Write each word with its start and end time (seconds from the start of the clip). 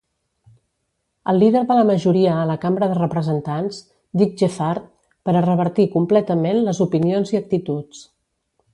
El 1.33 1.41
líder 1.43 1.61
de 1.71 1.75
la 1.79 1.83
majoria 1.89 2.31
a 2.37 2.47
la 2.53 2.55
Cambra 2.63 2.89
de 2.93 2.97
Representants, 3.01 3.79
Dick 4.23 4.35
Gephardt, 4.43 4.91
per 5.29 5.37
a 5.37 5.47
revertir 5.51 5.89
completament 6.01 6.63
les 6.71 6.85
opinions 6.91 7.37
i 7.39 7.43
actituds. 7.47 8.07